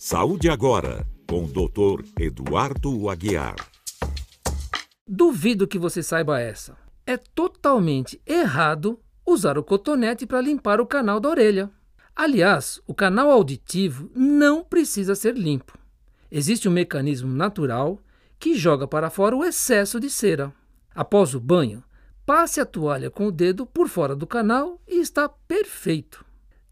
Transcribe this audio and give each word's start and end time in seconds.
Saúde 0.00 0.48
Agora, 0.48 1.04
com 1.28 1.42
o 1.42 1.48
Dr. 1.48 2.04
Eduardo 2.20 3.10
Aguiar. 3.10 3.56
Duvido 5.04 5.66
que 5.66 5.76
você 5.76 6.04
saiba 6.04 6.40
essa. 6.40 6.76
É 7.04 7.16
totalmente 7.16 8.22
errado 8.24 9.00
usar 9.26 9.58
o 9.58 9.64
cotonete 9.64 10.24
para 10.24 10.40
limpar 10.40 10.80
o 10.80 10.86
canal 10.86 11.18
da 11.18 11.28
orelha. 11.28 11.68
Aliás, 12.14 12.80
o 12.86 12.94
canal 12.94 13.28
auditivo 13.28 14.08
não 14.14 14.62
precisa 14.62 15.16
ser 15.16 15.36
limpo. 15.36 15.76
Existe 16.30 16.68
um 16.68 16.72
mecanismo 16.72 17.34
natural 17.34 18.00
que 18.38 18.54
joga 18.54 18.86
para 18.86 19.10
fora 19.10 19.34
o 19.34 19.44
excesso 19.44 19.98
de 19.98 20.08
cera. 20.08 20.54
Após 20.94 21.34
o 21.34 21.40
banho, 21.40 21.82
passe 22.24 22.60
a 22.60 22.64
toalha 22.64 23.10
com 23.10 23.26
o 23.26 23.32
dedo 23.32 23.66
por 23.66 23.88
fora 23.88 24.14
do 24.14 24.28
canal 24.28 24.80
e 24.86 25.00
está 25.00 25.28
perfeito. 25.28 26.27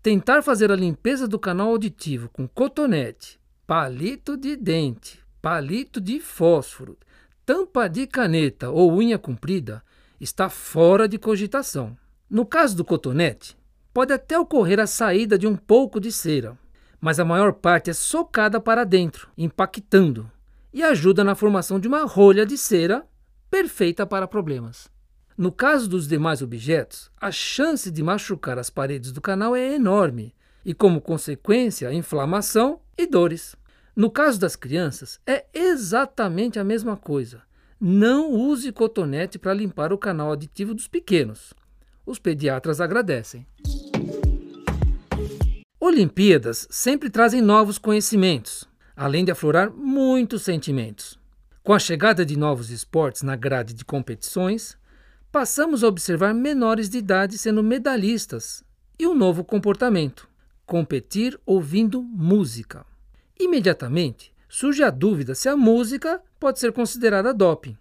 Tentar 0.07 0.41
fazer 0.41 0.71
a 0.71 0.77
limpeza 0.77 1.27
do 1.27 1.37
canal 1.37 1.71
auditivo 1.71 2.29
com 2.29 2.47
cotonete, 2.47 3.41
palito 3.67 4.37
de 4.37 4.55
dente, 4.55 5.19
palito 5.43 6.01
de 6.01 6.21
fósforo, 6.21 6.97
tampa 7.45 7.89
de 7.89 8.07
caneta 8.07 8.71
ou 8.71 8.93
unha 8.93 9.19
comprida 9.19 9.83
está 10.21 10.49
fora 10.49 11.09
de 11.09 11.19
cogitação. 11.19 11.99
No 12.31 12.47
caso 12.47 12.77
do 12.77 12.85
cotonete, 12.85 13.59
pode 13.93 14.13
até 14.13 14.39
ocorrer 14.39 14.79
a 14.79 14.87
saída 14.87 15.37
de 15.37 15.49
um 15.49 15.57
pouco 15.57 15.99
de 15.99 16.13
cera, 16.13 16.57
mas 17.01 17.19
a 17.19 17.25
maior 17.25 17.55
parte 17.55 17.91
é 17.91 17.93
socada 17.93 18.61
para 18.61 18.85
dentro, 18.85 19.29
impactando, 19.37 20.31
e 20.73 20.85
ajuda 20.85 21.25
na 21.25 21.35
formação 21.35 21.81
de 21.81 21.89
uma 21.89 22.05
rolha 22.05 22.47
de 22.47 22.57
cera 22.57 23.05
perfeita 23.51 24.07
para 24.07 24.29
problemas. 24.29 24.89
No 25.39 25.53
caso 25.53 25.87
dos 25.87 26.09
demais 26.09 26.41
objetos, 26.41 27.11
a 27.21 27.31
chance 27.31 27.91
de 27.91 28.03
machucar 28.03 28.59
as 28.59 28.71
paredes 28.71 29.13
do 29.13 29.21
canal 29.21 29.55
é 29.55 29.75
enorme 29.75 30.35
e, 30.65 30.73
como 30.73 30.99
consequência, 30.99 31.93
inflamação 31.93 32.81
e 32.97 33.07
dores. 33.07 33.55
No 33.95 34.11
caso 34.11 34.41
das 34.41 34.57
crianças, 34.57 35.21
é 35.27 35.45
exatamente 35.53 36.59
a 36.59 36.65
mesma 36.65 36.97
coisa. 36.97 37.43
Não 37.79 38.33
use 38.33 38.73
cotonete 38.73 39.39
para 39.39 39.53
limpar 39.53 39.93
o 39.93 39.99
canal 39.99 40.31
auditivo 40.31 40.73
dos 40.73 40.89
pequenos. 40.89 41.53
Os 42.07 42.19
pediatras 42.19 42.81
agradecem. 42.81 43.47
Olimpíadas 45.79 46.67
sempre 46.71 47.11
trazem 47.11 47.43
novos 47.43 47.77
conhecimentos, 47.77 48.65
além 48.97 49.23
de 49.23 49.33
aflorar 49.33 49.71
muitos 49.71 50.41
sentimentos. 50.41 51.19
Com 51.63 51.75
a 51.75 51.79
chegada 51.79 52.25
de 52.25 52.39
novos 52.39 52.71
esportes 52.71 53.21
na 53.21 53.37
grade 53.37 53.75
de 53.75 53.85
competições, 53.85 54.79
passamos 55.37 55.85
a 55.85 55.89
observar 55.89 56.33
menores 56.33 56.89
de 56.89 56.97
idade 56.97 57.37
sendo 57.37 57.63
medalhistas 57.63 58.65
e 58.99 59.07
um 59.07 59.15
novo 59.15 59.45
comportamento: 59.45 60.27
competir 60.65 61.39
ouvindo 61.45 62.03
música. 62.03 62.87
Imediatamente 63.39 64.33
surge 64.49 64.83
a 64.83 64.89
dúvida 64.89 65.35
se 65.35 65.47
a 65.47 65.55
música 65.55 66.23
pode 66.41 66.59
ser 66.59 66.73
considerada 66.73 67.35
doping. 67.35 67.77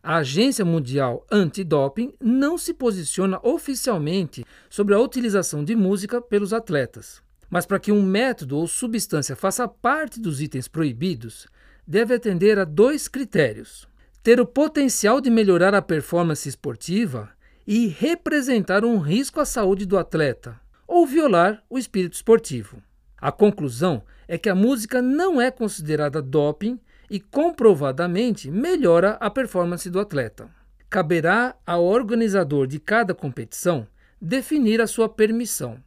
A 0.00 0.18
Agência 0.18 0.64
Mundial 0.64 1.26
Antidoping 1.28 2.14
não 2.20 2.56
se 2.56 2.72
posiciona 2.72 3.40
oficialmente 3.42 4.46
sobre 4.70 4.94
a 4.94 5.00
utilização 5.00 5.64
de 5.64 5.74
música 5.74 6.22
pelos 6.22 6.52
atletas. 6.52 7.20
Mas 7.50 7.66
para 7.66 7.80
que 7.80 7.90
um 7.90 8.00
método 8.00 8.56
ou 8.56 8.68
substância 8.68 9.34
faça 9.34 9.66
parte 9.66 10.20
dos 10.20 10.40
itens 10.40 10.68
proibidos, 10.68 11.48
deve 11.84 12.14
atender 12.14 12.60
a 12.60 12.64
dois 12.64 13.08
critérios: 13.08 13.88
ter 14.22 14.40
o 14.40 14.46
potencial 14.46 15.20
de 15.20 15.30
melhorar 15.30 15.74
a 15.74 15.82
performance 15.82 16.48
esportiva 16.48 17.30
e 17.66 17.88
representar 17.88 18.84
um 18.84 18.98
risco 18.98 19.40
à 19.40 19.44
saúde 19.44 19.84
do 19.84 19.98
atleta, 19.98 20.60
ou 20.86 21.06
violar 21.06 21.62
o 21.68 21.78
espírito 21.78 22.14
esportivo. 22.14 22.82
A 23.18 23.32
conclusão 23.32 24.02
é 24.28 24.38
que 24.38 24.48
a 24.48 24.54
música 24.54 25.02
não 25.02 25.40
é 25.40 25.50
considerada 25.50 26.22
doping 26.22 26.78
e 27.10 27.20
comprovadamente 27.20 28.50
melhora 28.50 29.12
a 29.20 29.28
performance 29.28 29.90
do 29.90 30.00
atleta. 30.00 30.48
Caberá 30.88 31.56
ao 31.66 31.84
organizador 31.84 32.66
de 32.66 32.78
cada 32.78 33.14
competição 33.14 33.86
definir 34.20 34.80
a 34.80 34.86
sua 34.86 35.08
permissão. 35.08 35.78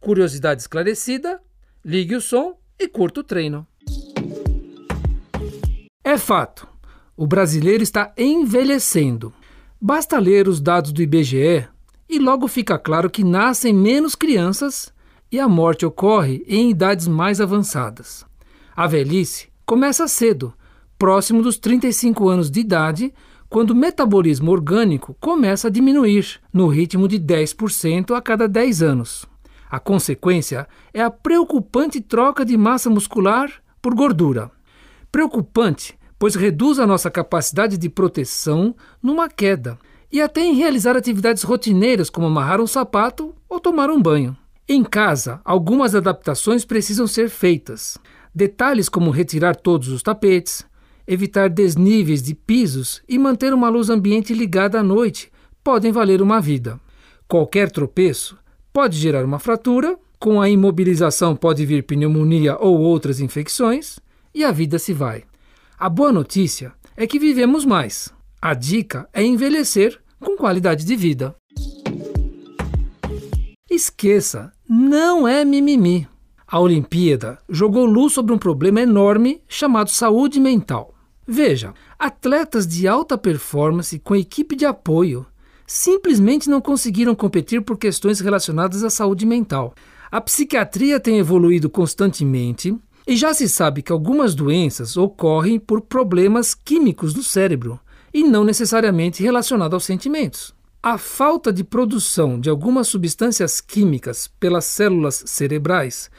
Curiosidade 0.00 0.60
esclarecida, 0.60 1.40
ligue 1.84 2.16
o 2.16 2.20
som 2.20 2.58
e 2.78 2.88
curta 2.88 3.20
o 3.20 3.24
treino. 3.24 3.66
É 6.04 6.16
fato, 6.16 6.68
o 7.18 7.26
brasileiro 7.26 7.82
está 7.82 8.12
envelhecendo. 8.16 9.32
Basta 9.80 10.20
ler 10.20 10.46
os 10.46 10.60
dados 10.60 10.92
do 10.92 11.02
IBGE 11.02 11.66
e 12.08 12.18
logo 12.20 12.46
fica 12.46 12.78
claro 12.78 13.10
que 13.10 13.24
nascem 13.24 13.74
menos 13.74 14.14
crianças 14.14 14.92
e 15.30 15.40
a 15.40 15.48
morte 15.48 15.84
ocorre 15.84 16.44
em 16.46 16.70
idades 16.70 17.08
mais 17.08 17.40
avançadas. 17.40 18.24
A 18.74 18.86
velhice 18.86 19.48
começa 19.66 20.06
cedo, 20.06 20.54
próximo 20.96 21.42
dos 21.42 21.58
35 21.58 22.28
anos 22.28 22.52
de 22.52 22.60
idade, 22.60 23.12
quando 23.50 23.72
o 23.72 23.76
metabolismo 23.76 24.52
orgânico 24.52 25.16
começa 25.18 25.66
a 25.66 25.70
diminuir, 25.72 26.40
no 26.52 26.68
ritmo 26.68 27.08
de 27.08 27.18
10% 27.18 28.16
a 28.16 28.22
cada 28.22 28.46
10 28.46 28.80
anos. 28.80 29.26
A 29.68 29.80
consequência 29.80 30.68
é 30.94 31.02
a 31.02 31.10
preocupante 31.10 32.00
troca 32.00 32.44
de 32.44 32.56
massa 32.56 32.88
muscular 32.88 33.50
por 33.82 33.92
gordura. 33.92 34.52
Preocupante 35.10 35.97
pois 36.18 36.34
reduz 36.34 36.78
a 36.78 36.86
nossa 36.86 37.10
capacidade 37.10 37.78
de 37.78 37.88
proteção 37.88 38.74
numa 39.02 39.28
queda 39.28 39.78
e 40.10 40.20
até 40.20 40.40
em 40.40 40.54
realizar 40.54 40.96
atividades 40.96 41.42
rotineiras 41.42 42.10
como 42.10 42.26
amarrar 42.26 42.60
um 42.60 42.66
sapato 42.66 43.34
ou 43.48 43.60
tomar 43.60 43.90
um 43.90 44.00
banho. 44.00 44.36
Em 44.68 44.82
casa, 44.82 45.40
algumas 45.44 45.94
adaptações 45.94 46.64
precisam 46.64 47.06
ser 47.06 47.30
feitas. 47.30 47.96
Detalhes 48.34 48.88
como 48.88 49.10
retirar 49.10 49.56
todos 49.56 49.88
os 49.88 50.02
tapetes, 50.02 50.66
evitar 51.06 51.48
desníveis 51.48 52.22
de 52.22 52.34
pisos 52.34 53.02
e 53.08 53.18
manter 53.18 53.54
uma 53.54 53.70
luz 53.70 53.88
ambiente 53.88 54.34
ligada 54.34 54.80
à 54.80 54.82
noite 54.82 55.32
podem 55.64 55.90
valer 55.90 56.20
uma 56.20 56.40
vida. 56.40 56.78
Qualquer 57.26 57.70
tropeço 57.70 58.38
pode 58.72 58.96
gerar 58.98 59.24
uma 59.24 59.38
fratura, 59.38 59.98
com 60.18 60.40
a 60.40 60.48
imobilização 60.48 61.34
pode 61.34 61.64
vir 61.64 61.84
pneumonia 61.84 62.56
ou 62.58 62.78
outras 62.78 63.20
infecções, 63.20 63.98
e 64.34 64.44
a 64.44 64.50
vida 64.50 64.78
se 64.78 64.92
vai. 64.92 65.24
A 65.80 65.88
boa 65.88 66.10
notícia 66.10 66.72
é 66.96 67.06
que 67.06 67.20
vivemos 67.20 67.64
mais. 67.64 68.12
A 68.42 68.52
dica 68.52 69.08
é 69.12 69.24
envelhecer 69.24 69.96
com 70.18 70.36
qualidade 70.36 70.84
de 70.84 70.96
vida. 70.96 71.36
Esqueça, 73.70 74.50
não 74.68 75.28
é 75.28 75.44
mimimi. 75.44 76.08
A 76.48 76.58
Olimpíada 76.58 77.38
jogou 77.48 77.86
luz 77.86 78.12
sobre 78.12 78.34
um 78.34 78.38
problema 78.38 78.80
enorme 78.80 79.40
chamado 79.46 79.88
saúde 79.88 80.40
mental. 80.40 80.92
Veja, 81.24 81.72
atletas 81.96 82.66
de 82.66 82.88
alta 82.88 83.16
performance 83.16 84.00
com 84.00 84.16
equipe 84.16 84.56
de 84.56 84.66
apoio 84.66 85.24
simplesmente 85.64 86.50
não 86.50 86.60
conseguiram 86.60 87.14
competir 87.14 87.62
por 87.62 87.78
questões 87.78 88.18
relacionadas 88.18 88.82
à 88.82 88.90
saúde 88.90 89.24
mental. 89.24 89.74
A 90.10 90.20
psiquiatria 90.20 90.98
tem 90.98 91.20
evoluído 91.20 91.70
constantemente 91.70 92.76
e 93.08 93.16
já 93.16 93.32
se 93.32 93.48
sabe 93.48 93.80
que 93.80 93.90
algumas 93.90 94.34
doenças 94.34 94.94
ocorrem 94.94 95.58
por 95.58 95.80
problemas 95.80 96.54
químicos 96.54 97.14
no 97.14 97.22
cérebro 97.22 97.80
e 98.12 98.22
não 98.22 98.44
necessariamente 98.44 99.22
relacionados 99.22 99.72
aos 99.72 99.84
sentimentos. 99.86 100.54
A 100.82 100.98
falta 100.98 101.50
de 101.50 101.64
produção 101.64 102.38
de 102.38 102.50
algumas 102.50 102.86
substâncias 102.86 103.62
químicas 103.62 104.28
pelas 104.38 104.66
células 104.66 105.22
cerebrais 105.24 106.10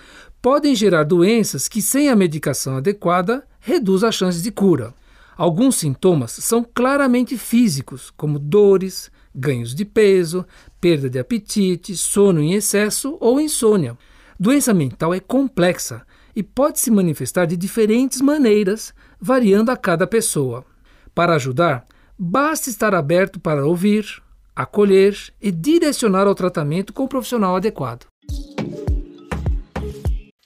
podem 0.41 0.73
gerar 0.73 1.03
doenças 1.03 1.67
que, 1.67 1.79
sem 1.79 2.09
a 2.09 2.15
medicação 2.15 2.77
adequada, 2.77 3.45
reduz 3.59 4.03
as 4.03 4.15
chances 4.15 4.41
de 4.41 4.49
cura. 4.49 4.91
Alguns 5.37 5.75
sintomas 5.75 6.31
são 6.31 6.65
claramente 6.73 7.37
físicos, 7.37 8.11
como 8.17 8.39
dores, 8.39 9.11
ganhos 9.33 9.75
de 9.75 9.85
peso, 9.85 10.43
perda 10.81 11.07
de 11.07 11.19
apetite, 11.19 11.95
sono 11.95 12.41
em 12.41 12.53
excesso 12.53 13.15
ou 13.21 13.39
insônia. 13.39 13.95
Doença 14.39 14.73
mental 14.73 15.13
é 15.13 15.19
complexa 15.19 16.01
e 16.35 16.43
pode 16.43 16.79
se 16.79 16.91
manifestar 16.91 17.45
de 17.45 17.57
diferentes 17.57 18.21
maneiras, 18.21 18.93
variando 19.19 19.69
a 19.69 19.77
cada 19.77 20.07
pessoa. 20.07 20.65
Para 21.13 21.35
ajudar, 21.35 21.85
basta 22.17 22.69
estar 22.69 22.93
aberto 22.93 23.39
para 23.39 23.65
ouvir, 23.65 24.21
acolher 24.55 25.15
e 25.41 25.51
direcionar 25.51 26.27
ao 26.27 26.35
tratamento 26.35 26.93
com 26.93 27.03
o 27.03 27.07
profissional 27.07 27.55
adequado. 27.55 28.05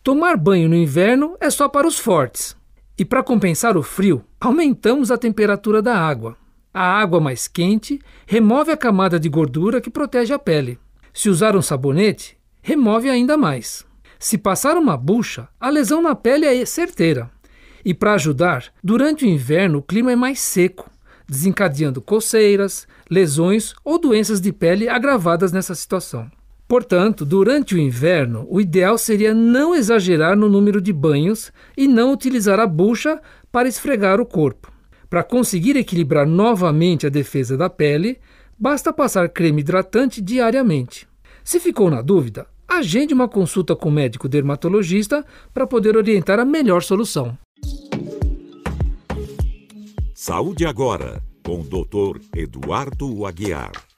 Tomar 0.04 0.36
banho 0.36 0.68
no 0.68 0.76
inverno 0.76 1.38
é 1.40 1.50
só 1.50 1.70
para 1.70 1.88
os 1.88 1.98
fortes. 1.98 2.58
E 2.98 3.06
para 3.06 3.24
compensar 3.24 3.76
o 3.78 3.82
frio, 3.82 4.24
aumentamos 4.40 5.10
a 5.10 5.18
temperatura 5.18 5.82
da 5.82 5.98
água. 5.98 6.38
A 6.74 6.82
água 6.82 7.20
mais 7.20 7.48
quente 7.48 8.00
remove 8.26 8.72
a 8.72 8.78
camada 8.78 9.20
de 9.20 9.30
gordura 9.30 9.80
que 9.80 9.90
protege 9.90 10.34
a 10.34 10.40
pele. 10.40 10.78
Se 11.14 11.30
usar 11.30 11.56
um 11.56 11.62
sabonete, 11.62 12.38
remove 12.62 13.10
ainda 13.10 13.38
mais. 13.38 13.86
Se 14.24 14.38
passar 14.38 14.78
uma 14.78 14.96
bucha, 14.96 15.50
a 15.60 15.70
lesão 15.70 16.02
na 16.02 16.16
pele 16.16 16.46
é 16.46 16.66
certeira. 16.66 17.30
E 17.84 17.94
para 17.94 18.14
ajudar, 18.14 18.72
durante 18.82 19.26
o 19.26 19.28
inverno 19.28 19.80
o 19.80 19.82
clima 19.82 20.14
é 20.14 20.16
mais 20.16 20.40
seco, 20.40 20.90
desencadeando 21.28 22.02
coceiras, 22.02 22.88
lesões 23.12 23.74
ou 23.84 24.00
doenças 24.00 24.40
de 24.40 24.54
pele 24.54 24.88
agravadas 24.88 25.52
nessa 25.52 25.76
situação. 25.76 26.32
Portanto, 26.70 27.26
durante 27.26 27.76
o 27.76 27.78
inverno, 27.78 28.48
o 28.50 28.62
ideal 28.62 28.98
seria 28.98 29.34
não 29.34 29.76
exagerar 29.76 30.38
no 30.38 30.48
número 30.48 30.80
de 30.80 30.94
banhos 30.94 31.52
e 31.76 31.86
não 31.86 32.14
utilizar 32.14 32.62
a 32.62 32.66
bucha 32.66 33.20
para 33.52 33.68
esfregar 33.68 34.22
o 34.22 34.26
corpo. 34.26 34.72
Para 35.10 35.22
conseguir 35.22 35.76
equilibrar 35.76 36.26
novamente 36.26 37.06
a 37.06 37.10
defesa 37.10 37.58
da 37.58 37.70
pele, 37.70 38.20
basta 38.58 38.94
passar 38.94 39.28
creme 39.28 39.60
hidratante 39.60 40.22
diariamente. 40.22 41.10
Se 41.44 41.60
ficou 41.60 41.90
na 41.90 42.02
dúvida, 42.02 42.48
agende 42.78 43.14
uma 43.14 43.28
consulta 43.28 43.76
com 43.76 43.90
o 43.90 43.92
médico 43.92 44.28
dermatologista 44.28 45.26
para 45.54 45.68
poder 45.68 45.96
orientar 45.98 46.40
a 46.40 46.46
melhor 46.46 46.82
solução. 46.82 47.38
Saúde 50.14 50.66
agora, 50.66 51.22
com 51.46 51.60
o 51.60 51.64
Dr. 51.64 52.20
Eduardo 52.36 53.26
Aguiar. 53.26 53.93